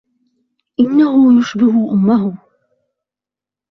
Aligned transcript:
إنه 0.79 1.39
يشبه 1.39 1.91
أمه. 1.93 2.37